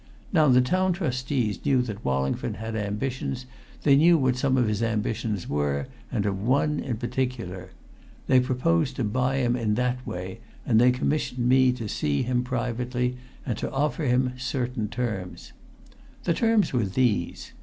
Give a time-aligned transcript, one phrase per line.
[0.33, 3.45] Now, the Town Trustees knew that Wallingford had ambitions;
[3.83, 7.69] they knew what some of his ambitions were, and of one in particular.
[8.25, 12.43] They proposed to buy him in that way, and they commissioned me to see him
[12.43, 15.53] privately and to offer him certain terms.
[16.23, 17.51] "The terms were these.